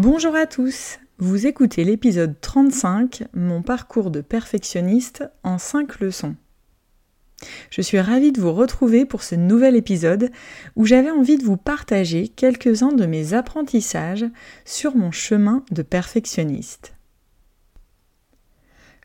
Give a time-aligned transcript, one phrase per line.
[0.00, 6.36] Bonjour à tous, vous écoutez l'épisode 35, mon parcours de perfectionniste en 5 leçons.
[7.70, 10.30] Je suis ravie de vous retrouver pour ce nouvel épisode
[10.76, 14.24] où j'avais envie de vous partager quelques-uns de mes apprentissages
[14.64, 16.94] sur mon chemin de perfectionniste.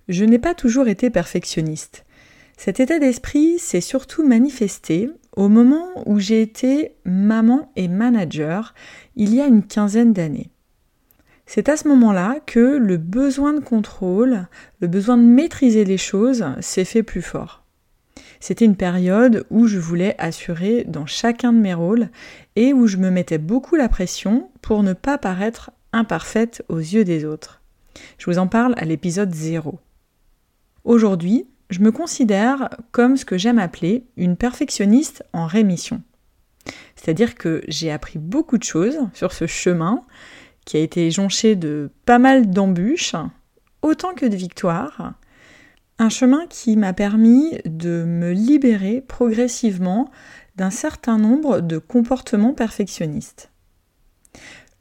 [0.10, 2.06] Je n'ai pas toujours été perfectionniste.
[2.56, 8.76] Cet état d'esprit s'est surtout manifesté au moment où j'ai été maman et manager
[9.16, 10.53] il y a une quinzaine d'années.
[11.56, 14.48] C'est à ce moment-là que le besoin de contrôle,
[14.80, 17.64] le besoin de maîtriser les choses s'est fait plus fort.
[18.40, 22.10] C'était une période où je voulais assurer dans chacun de mes rôles
[22.56, 27.04] et où je me mettais beaucoup la pression pour ne pas paraître imparfaite aux yeux
[27.04, 27.62] des autres.
[28.18, 29.78] Je vous en parle à l'épisode 0.
[30.86, 36.02] Aujourd'hui, je me considère comme ce que j'aime appeler une perfectionniste en rémission.
[36.96, 40.04] C'est-à-dire que j'ai appris beaucoup de choses sur ce chemin
[40.66, 43.16] qui a été jonché de pas mal d'embûches,
[43.82, 45.14] autant que de victoires.
[46.00, 50.10] Un chemin qui m'a permis de me libérer progressivement
[50.56, 53.52] d'un certain nombre de comportements perfectionnistes.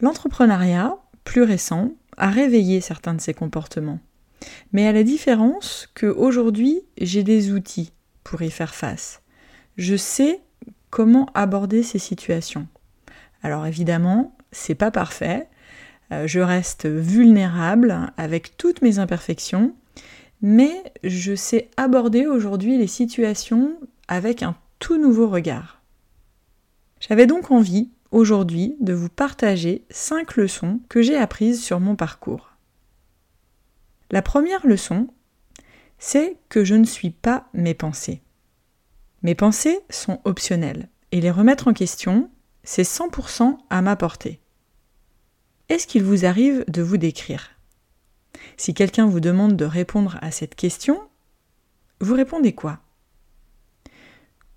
[0.00, 4.00] L'entrepreneuriat, plus récent, a réveillé certains de ces comportements.
[4.72, 7.92] Mais à la différence qu'aujourd'hui, j'ai des outils
[8.24, 9.22] pour y faire face.
[9.76, 10.40] Je sais
[10.90, 12.66] comment aborder ces situations.
[13.42, 15.48] Alors évidemment, c'est pas parfait,
[16.26, 19.74] je reste vulnérable avec toutes mes imperfections,
[20.40, 23.76] mais je sais aborder aujourd'hui les situations
[24.08, 25.80] avec un tout nouveau regard.
[27.00, 32.50] J'avais donc envie aujourd'hui de vous partager cinq leçons que j'ai apprises sur mon parcours.
[34.10, 35.08] La première leçon,
[35.98, 38.20] c'est que je ne suis pas mes pensées.
[39.22, 42.28] Mes pensées sont optionnelles et les remettre en question,
[42.64, 44.41] c'est 100% à ma portée.
[45.72, 47.52] Est-ce qu'il vous arrive de vous décrire?
[48.58, 51.00] Si quelqu'un vous demande de répondre à cette question,
[51.98, 52.80] vous répondez quoi?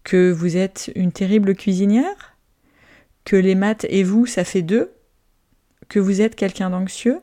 [0.03, 2.35] Que vous êtes une terrible cuisinière?
[3.23, 4.91] Que les maths et vous, ça fait deux?
[5.87, 7.21] Que vous êtes quelqu'un d'anxieux?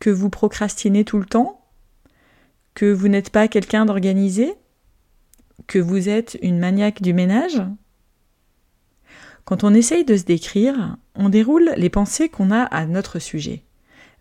[0.00, 1.64] Que vous procrastinez tout le temps?
[2.74, 4.52] Que vous n'êtes pas quelqu'un d'organisé?
[5.68, 7.62] Que vous êtes une maniaque du ménage?
[9.44, 13.62] Quand on essaye de se décrire, on déroule les pensées qu'on a à notre sujet,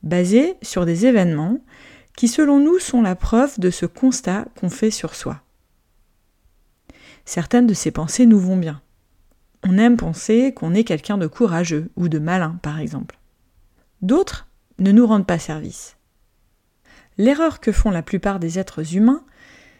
[0.03, 1.59] basées sur des événements
[2.16, 5.41] qui selon nous sont la preuve de ce constat qu'on fait sur soi.
[7.25, 8.81] Certaines de ces pensées nous vont bien.
[9.63, 13.18] On aime penser qu'on est quelqu'un de courageux ou de malin, par exemple.
[14.01, 14.47] D'autres
[14.80, 15.96] ne nous rendent pas service.
[17.18, 19.24] L'erreur que font la plupart des êtres humains,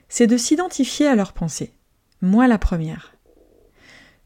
[0.10, 1.74] c'est de s'identifier à leurs pensées.
[2.22, 3.14] Moi la première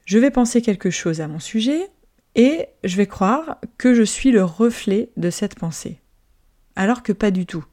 [0.06, 1.90] je vais penser quelque chose à mon sujet
[2.36, 6.02] et je vais croire que je suis le reflet de cette pensée.
[6.76, 7.66] Alors que pas du tout.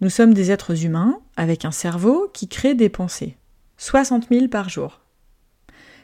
[0.00, 3.36] Nous sommes des êtres humains avec un cerveau qui crée des pensées.
[3.78, 5.00] 60 000 par jour.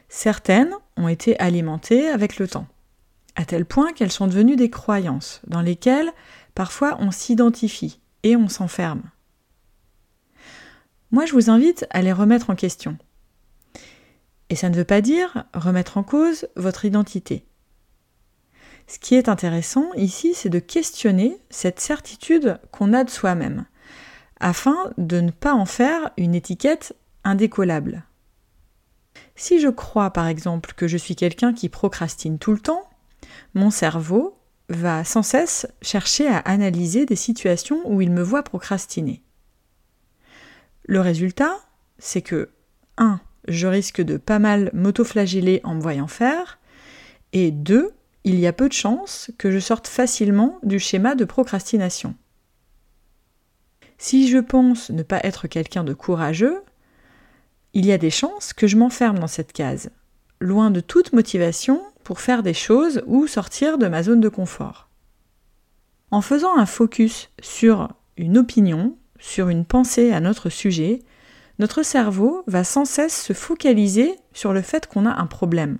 [0.09, 2.67] Certaines ont été alimentées avec le temps,
[3.35, 6.11] à tel point qu'elles sont devenues des croyances dans lesquelles
[6.53, 9.03] parfois on s'identifie et on s'enferme.
[11.11, 12.97] Moi je vous invite à les remettre en question
[14.51, 17.47] et ça ne veut pas dire remettre en cause votre identité.
[18.85, 23.65] Ce qui est intéressant ici, c'est de questionner cette certitude qu'on a de soi-même,
[24.41, 26.93] afin de ne pas en faire une étiquette
[27.23, 28.03] indécollable.
[29.37, 32.89] Si je crois par exemple que je suis quelqu'un qui procrastine tout le temps,
[33.53, 34.37] mon cerveau
[34.67, 39.23] va sans cesse chercher à analyser des situations où il me voit procrastiner.
[40.83, 41.57] Le résultat,
[41.99, 42.49] c'est que
[42.97, 46.59] 1 je risque de pas mal m'autoflageller en me voyant faire.
[47.33, 47.91] Et deux,
[48.23, 52.15] il y a peu de chances que je sorte facilement du schéma de procrastination.
[53.97, 56.61] Si je pense ne pas être quelqu'un de courageux,
[57.73, 59.91] il y a des chances que je m'enferme dans cette case,
[60.39, 64.89] loin de toute motivation pour faire des choses ou sortir de ma zone de confort.
[66.09, 70.99] En faisant un focus sur une opinion, sur une pensée à notre sujet,
[71.61, 75.77] notre cerveau va sans cesse se focaliser sur le fait qu'on a un problème.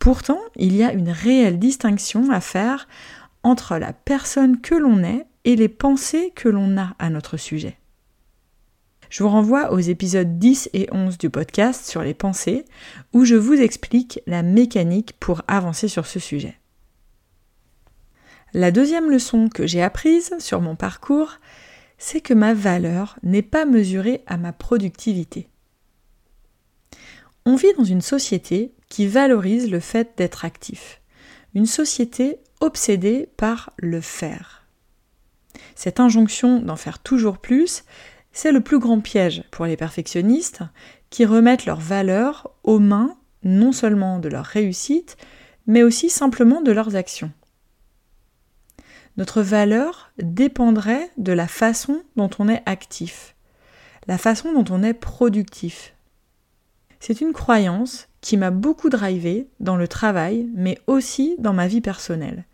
[0.00, 2.88] Pourtant, il y a une réelle distinction à faire
[3.44, 7.78] entre la personne que l'on est et les pensées que l'on a à notre sujet.
[9.10, 12.64] Je vous renvoie aux épisodes 10 et 11 du podcast sur les pensées,
[13.12, 16.58] où je vous explique la mécanique pour avancer sur ce sujet.
[18.54, 21.38] La deuxième leçon que j'ai apprise sur mon parcours,
[22.00, 25.48] c'est que ma valeur n'est pas mesurée à ma productivité.
[27.44, 31.02] On vit dans une société qui valorise le fait d'être actif,
[31.54, 34.64] une société obsédée par le faire.
[35.74, 37.84] Cette injonction d'en faire toujours plus,
[38.32, 40.62] c'est le plus grand piège pour les perfectionnistes
[41.10, 45.18] qui remettent leur valeur aux mains non seulement de leur réussite,
[45.66, 47.32] mais aussi simplement de leurs actions.
[49.16, 53.34] Notre valeur dépendrait de la façon dont on est actif,
[54.06, 55.94] la façon dont on est productif.
[57.00, 61.80] C'est une croyance qui m'a beaucoup drivé dans le travail, mais aussi dans ma vie
[61.80, 62.44] personnelle,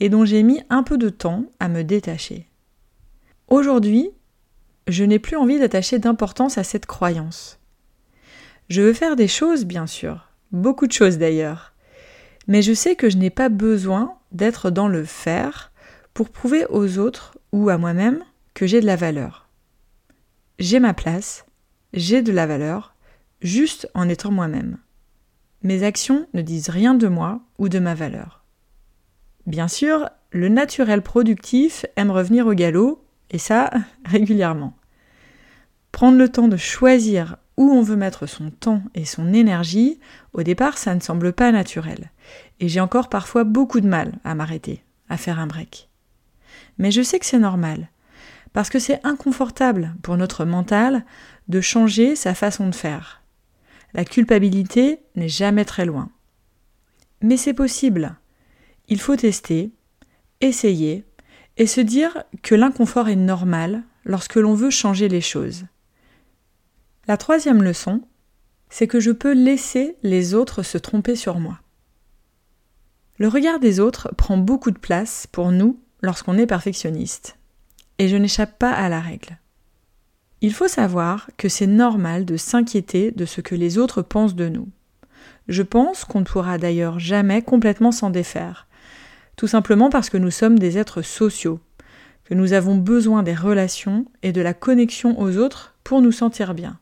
[0.00, 2.48] et dont j'ai mis un peu de temps à me détacher.
[3.48, 4.10] Aujourd'hui,
[4.88, 7.58] je n'ai plus envie d'attacher d'importance à cette croyance.
[8.68, 11.72] Je veux faire des choses, bien sûr, beaucoup de choses d'ailleurs,
[12.48, 15.72] mais je sais que je n'ai pas besoin d'être dans le faire
[16.14, 18.24] pour prouver aux autres ou à moi-même
[18.54, 19.48] que j'ai de la valeur.
[20.60, 21.44] J'ai ma place,
[21.92, 22.94] j'ai de la valeur,
[23.42, 24.78] juste en étant moi-même.
[25.62, 28.44] Mes actions ne disent rien de moi ou de ma valeur.
[29.46, 33.70] Bien sûr, le naturel productif aime revenir au galop et ça,
[34.04, 34.76] régulièrement.
[35.90, 40.00] Prendre le temps de choisir où on veut mettre son temps et son énergie,
[40.32, 42.10] au départ, ça ne semble pas naturel.
[42.60, 45.88] Et j'ai encore parfois beaucoup de mal à m'arrêter, à faire un break.
[46.78, 47.88] Mais je sais que c'est normal,
[48.52, 51.04] parce que c'est inconfortable pour notre mental
[51.48, 53.22] de changer sa façon de faire.
[53.92, 56.10] La culpabilité n'est jamais très loin.
[57.22, 58.16] Mais c'est possible.
[58.88, 59.70] Il faut tester,
[60.40, 61.04] essayer,
[61.56, 65.64] et se dire que l'inconfort est normal lorsque l'on veut changer les choses.
[67.06, 68.02] La troisième leçon,
[68.68, 71.60] c'est que je peux laisser les autres se tromper sur moi.
[73.18, 77.36] Le regard des autres prend beaucoup de place pour nous lorsqu'on est perfectionniste,
[77.98, 79.38] et je n'échappe pas à la règle.
[80.42, 84.48] Il faut savoir que c'est normal de s'inquiéter de ce que les autres pensent de
[84.48, 84.68] nous.
[85.48, 88.66] Je pense qu'on ne pourra d'ailleurs jamais complètement s'en défaire,
[89.36, 91.60] tout simplement parce que nous sommes des êtres sociaux,
[92.24, 96.54] que nous avons besoin des relations et de la connexion aux autres pour nous sentir
[96.54, 96.78] bien.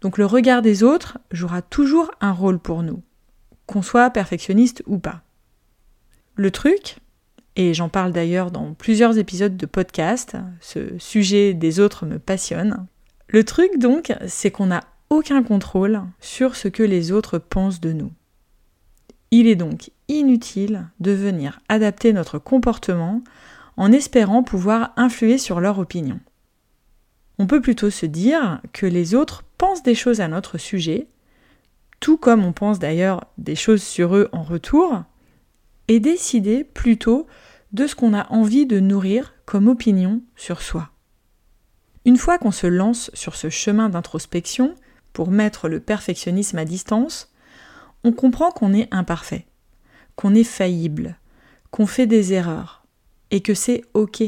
[0.00, 3.02] Donc le regard des autres jouera toujours un rôle pour nous,
[3.66, 5.22] qu'on soit perfectionniste ou pas.
[6.36, 6.98] Le truc,
[7.56, 12.86] et j'en parle d'ailleurs dans plusieurs épisodes de podcast, ce sujet des autres me passionne,
[13.28, 17.92] le truc donc, c'est qu'on n'a aucun contrôle sur ce que les autres pensent de
[17.92, 18.12] nous.
[19.30, 23.22] Il est donc inutile de venir adapter notre comportement
[23.76, 26.20] en espérant pouvoir influer sur leur opinion.
[27.38, 31.08] On peut plutôt se dire que les autres pensent des choses à notre sujet,
[32.00, 35.02] tout comme on pense d'ailleurs des choses sur eux en retour,
[35.88, 37.26] et décider plutôt
[37.72, 40.90] de ce qu'on a envie de nourrir comme opinion sur soi.
[42.04, 44.74] Une fois qu'on se lance sur ce chemin d'introspection
[45.12, 47.32] pour mettre le perfectionnisme à distance,
[48.04, 49.46] on comprend qu'on est imparfait,
[50.14, 51.18] qu'on est faillible,
[51.70, 52.86] qu'on fait des erreurs,
[53.30, 54.22] et que c'est OK.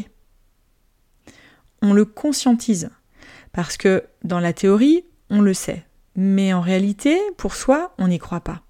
[1.83, 2.91] On le conscientise,
[3.53, 5.87] parce que dans la théorie, on le sait,
[6.17, 8.63] mais en réalité, pour soi, on n'y croit pas.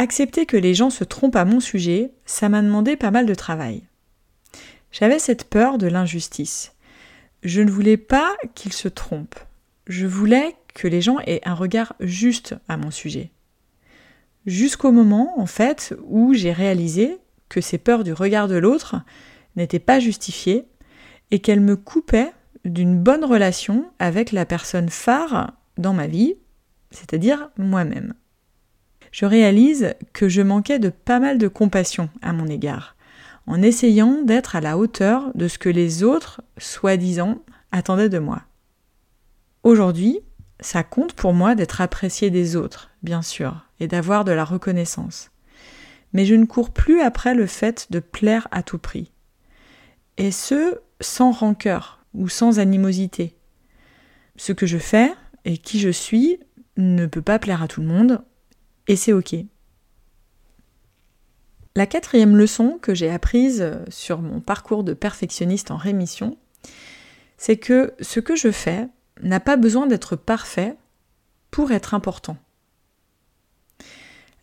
[0.00, 3.34] Accepter que les gens se trompent à mon sujet, ça m'a demandé pas mal de
[3.34, 3.82] travail.
[4.92, 6.72] J'avais cette peur de l'injustice.
[7.42, 9.38] Je ne voulais pas qu'ils se trompent.
[9.86, 13.30] Je voulais que les gens aient un regard juste à mon sujet
[14.46, 18.96] jusqu'au moment, en fait, où j'ai réalisé que ces peurs du regard de l'autre
[19.56, 20.66] n'étaient pas justifiées
[21.30, 22.32] et qu'elles me coupaient
[22.64, 26.34] d'une bonne relation avec la personne phare dans ma vie,
[26.90, 28.14] c'est-à-dire moi-même.
[29.10, 32.96] Je réalise que je manquais de pas mal de compassion à mon égard,
[33.46, 37.38] en essayant d'être à la hauteur de ce que les autres, soi-disant,
[37.72, 38.42] attendaient de moi.
[39.62, 40.20] Aujourd'hui,
[40.60, 45.30] ça compte pour moi d'être apprécié des autres, bien sûr, et d'avoir de la reconnaissance.
[46.12, 49.12] Mais je ne cours plus après le fait de plaire à tout prix.
[50.16, 53.36] Et ce, sans rancœur ou sans animosité.
[54.36, 55.12] Ce que je fais
[55.44, 56.38] et qui je suis
[56.76, 58.22] ne peut pas plaire à tout le monde,
[58.90, 59.36] et c'est ok.
[61.76, 66.36] La quatrième leçon que j'ai apprise sur mon parcours de perfectionniste en rémission,
[67.38, 68.88] c'est que ce que je fais
[69.22, 70.76] n'a pas besoin d'être parfait
[71.52, 72.36] pour être important.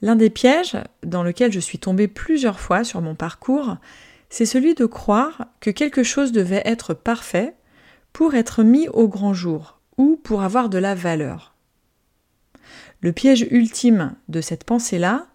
[0.01, 3.75] L'un des pièges dans lequel je suis tombée plusieurs fois sur mon parcours,
[4.29, 7.53] c'est celui de croire que quelque chose devait être parfait
[8.13, 11.56] pour être mis au grand jour ou pour avoir de la valeur.
[13.01, 15.27] Le piège ultime de cette pensée-là,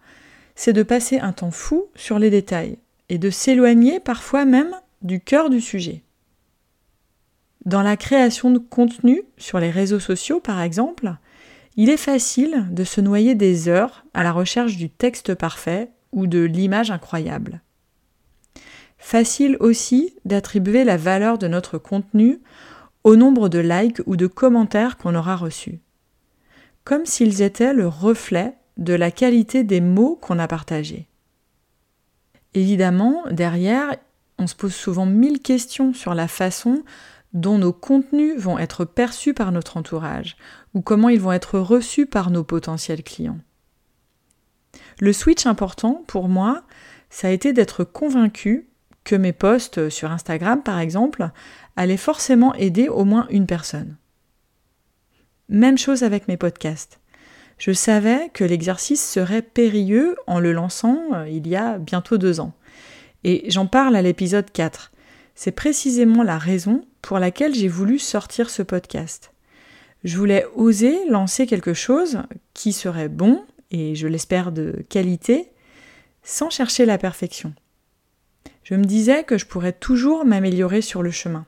[0.55, 2.77] c'est de passer un temps fou sur les détails
[3.09, 6.03] et de s'éloigner parfois même du cœur du sujet.
[7.65, 11.15] Dans la création de contenu sur les réseaux sociaux, par exemple,
[11.75, 16.27] il est facile de se noyer des heures à la recherche du texte parfait ou
[16.27, 17.61] de l'image incroyable.
[18.97, 22.39] Facile aussi d'attribuer la valeur de notre contenu
[23.03, 25.79] au nombre de likes ou de commentaires qu'on aura reçus,
[26.83, 31.07] comme s'ils étaient le reflet de la qualité des mots qu'on a partagés.
[32.53, 33.95] Évidemment, derrière,
[34.37, 36.83] on se pose souvent mille questions sur la façon
[37.33, 40.37] dont nos contenus vont être perçus par notre entourage
[40.73, 43.39] ou comment ils vont être reçus par nos potentiels clients.
[44.99, 46.63] Le switch important pour moi,
[47.09, 48.67] ça a été d'être convaincu
[49.03, 51.29] que mes posts sur Instagram, par exemple,
[51.75, 53.97] allaient forcément aider au moins une personne.
[55.49, 56.99] Même chose avec mes podcasts.
[57.57, 62.39] Je savais que l'exercice serait périlleux en le lançant euh, il y a bientôt deux
[62.39, 62.53] ans.
[63.23, 64.91] Et j'en parle à l'épisode 4.
[65.35, 69.33] C'est précisément la raison pour laquelle j'ai voulu sortir ce podcast.
[70.03, 72.23] Je voulais oser lancer quelque chose
[72.53, 75.49] qui serait bon, et je l'espère de qualité,
[76.23, 77.53] sans chercher la perfection.
[78.63, 81.45] Je me disais que je pourrais toujours m'améliorer sur le chemin.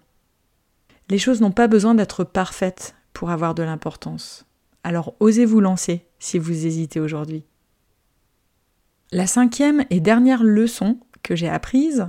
[1.09, 4.45] Les choses n'ont pas besoin d'être parfaites pour avoir de l'importance.
[4.83, 7.43] Alors osez vous lancer si vous hésitez aujourd'hui.
[9.11, 12.07] La cinquième et dernière leçon que j'ai apprise,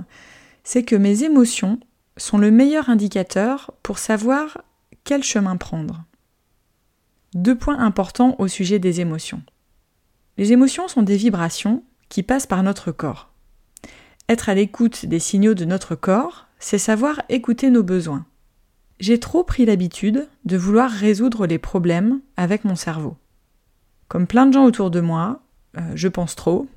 [0.63, 1.79] c'est que mes émotions
[2.17, 4.61] sont le meilleur indicateur pour savoir
[5.05, 6.03] quel chemin prendre.
[7.33, 9.41] Deux points importants au sujet des émotions.
[10.37, 13.31] Les émotions sont des vibrations qui passent par notre corps.
[14.29, 18.25] Être à l'écoute des signaux de notre corps, c'est savoir écouter nos besoins.
[18.99, 23.15] J'ai trop pris l'habitude de vouloir résoudre les problèmes avec mon cerveau.
[24.07, 25.41] Comme plein de gens autour de moi,
[25.77, 26.67] euh, je pense trop,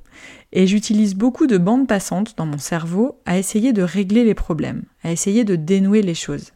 [0.52, 4.82] et j'utilise beaucoup de bandes passantes dans mon cerveau à essayer de régler les problèmes,
[5.02, 6.52] à essayer de dénouer les choses.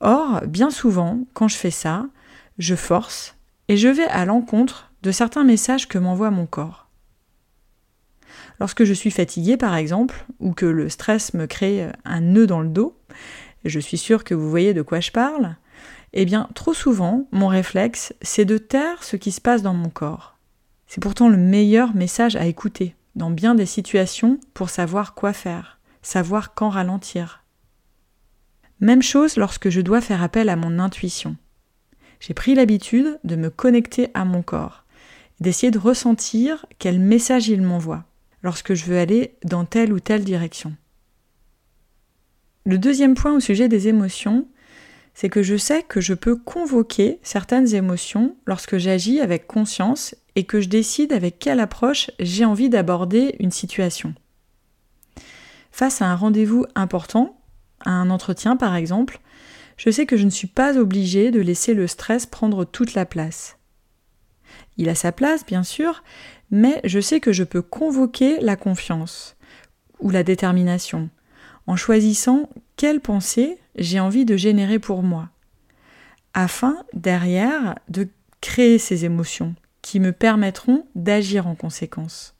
[0.00, 2.06] Or, bien souvent, quand je fais ça,
[2.58, 3.36] je force
[3.68, 6.88] et je vais à l'encontre de certains messages que m'envoie mon corps.
[8.60, 12.60] Lorsque je suis fatiguée, par exemple, ou que le stress me crée un nœud dans
[12.60, 12.96] le dos,
[13.64, 15.56] je suis sûre que vous voyez de quoi je parle,
[16.12, 19.88] eh bien, trop souvent, mon réflexe, c'est de taire ce qui se passe dans mon
[19.88, 20.36] corps.
[20.86, 25.78] C'est pourtant le meilleur message à écouter dans bien des situations pour savoir quoi faire,
[26.02, 27.44] savoir quand ralentir.
[28.80, 31.36] Même chose lorsque je dois faire appel à mon intuition.
[32.20, 34.84] J'ai pris l'habitude de me connecter à mon corps,
[35.40, 38.04] d'essayer de ressentir quel message il m'envoie
[38.42, 40.74] lorsque je veux aller dans telle ou telle direction.
[42.64, 44.46] Le deuxième point au sujet des émotions,
[45.14, 50.44] c'est que je sais que je peux convoquer certaines émotions lorsque j'agis avec conscience et
[50.44, 54.14] que je décide avec quelle approche j'ai envie d'aborder une situation.
[55.72, 57.36] Face à un rendez-vous important,
[57.84, 59.20] à un entretien par exemple,
[59.76, 63.06] je sais que je ne suis pas obligée de laisser le stress prendre toute la
[63.06, 63.58] place.
[64.76, 66.04] Il a sa place, bien sûr,
[66.50, 69.36] mais je sais que je peux convoquer la confiance
[69.98, 71.10] ou la détermination
[71.66, 75.30] en choisissant quelle pensée j'ai envie de générer pour moi,
[76.34, 78.08] afin derrière de
[78.40, 82.34] créer ces émotions qui me permettront d'agir en conséquence.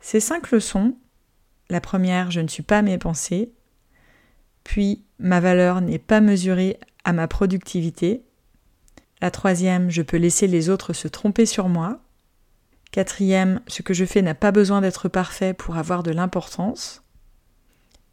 [0.00, 0.96] Ces cinq leçons,
[1.70, 3.52] la première, je ne suis pas mes pensées,
[4.64, 8.24] puis ma valeur n'est pas mesurée à ma productivité,
[9.20, 12.00] la troisième, je peux laisser les autres se tromper sur moi,
[12.94, 17.02] quatrième, ce que je fais n'a pas besoin d'être parfait pour avoir de l'importance,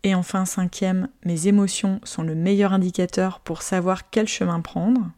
[0.01, 5.11] et enfin cinquième, mes émotions sont le meilleur indicateur pour savoir quel chemin prendre.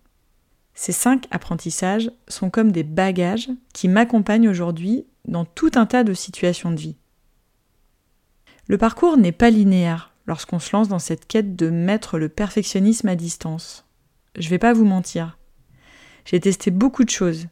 [0.74, 6.14] Ces cinq apprentissages sont comme des bagages qui m'accompagnent aujourd'hui dans tout un tas de
[6.14, 6.98] situations de vie.
[8.68, 13.08] Le parcours n'est pas linéaire lorsqu'on se lance dans cette quête de mettre le perfectionnisme
[13.08, 13.86] à distance.
[14.38, 15.38] Je vais pas vous mentir.
[16.26, 17.48] J'ai testé beaucoup de choses,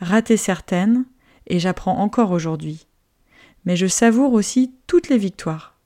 [0.00, 1.04] raté certaines,
[1.46, 2.86] et j'apprends encore aujourd'hui.
[3.64, 5.76] Mais je savoure aussi toutes les victoires.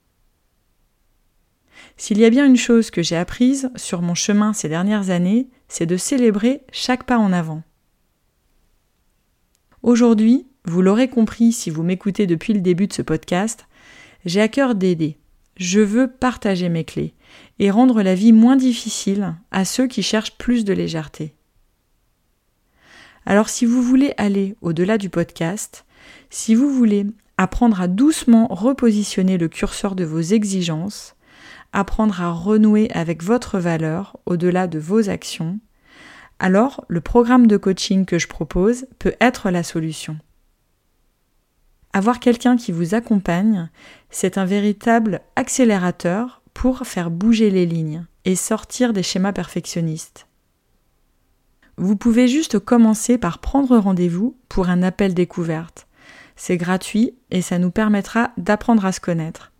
[1.96, 5.48] S'il y a bien une chose que j'ai apprise sur mon chemin ces dernières années,
[5.68, 7.62] c'est de célébrer chaque pas en avant.
[9.82, 13.66] Aujourd'hui, vous l'aurez compris si vous m'écoutez depuis le début de ce podcast,
[14.24, 15.16] j'ai à cœur d'aider.
[15.56, 17.14] Je veux partager mes clés
[17.58, 21.34] et rendre la vie moins difficile à ceux qui cherchent plus de légèreté.
[23.30, 25.84] Alors si vous voulez aller au-delà du podcast,
[26.30, 27.06] si vous voulez
[27.38, 31.14] apprendre à doucement repositionner le curseur de vos exigences,
[31.72, 35.60] apprendre à renouer avec votre valeur au-delà de vos actions,
[36.40, 40.18] alors le programme de coaching que je propose peut être la solution.
[41.92, 43.70] Avoir quelqu'un qui vous accompagne,
[44.10, 50.26] c'est un véritable accélérateur pour faire bouger les lignes et sortir des schémas perfectionnistes.
[51.80, 55.86] Vous pouvez juste commencer par prendre rendez-vous pour un appel découverte.
[56.36, 59.50] C'est gratuit et ça nous permettra d'apprendre à se connaître.